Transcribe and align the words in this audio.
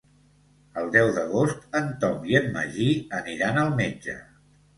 El 0.81 0.87
deu 0.95 1.09
d'agost 1.17 1.77
en 1.81 1.91
Tom 2.05 2.25
i 2.33 2.39
en 2.41 2.49
Magí 2.57 2.89
aniran 3.19 3.61
al 3.67 3.71
metge. 3.83 4.19